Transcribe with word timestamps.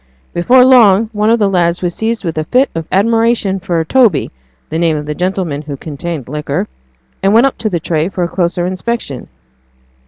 Before 0.33 0.65
long 0.65 1.11
one 1.13 1.29
of 1.29 1.37
the 1.37 1.47
lads 1.47 1.83
was 1.83 1.93
seized 1.93 2.25
with 2.25 2.35
a 2.39 2.45
fit 2.45 2.71
of 2.73 2.87
admiration 2.91 3.59
for 3.59 3.85
Toby 3.85 4.31
the 4.69 4.79
name 4.79 4.97
of 4.97 5.05
the 5.05 5.11
old 5.11 5.19
gentleman 5.19 5.61
who 5.61 5.77
contained 5.77 6.27
liquor 6.27 6.67
and 7.21 7.35
went 7.35 7.45
up 7.45 7.59
to 7.59 7.69
the 7.69 7.79
tray 7.79 8.09
for 8.09 8.23
a 8.23 8.27
closer 8.27 8.65
inspection. 8.65 9.27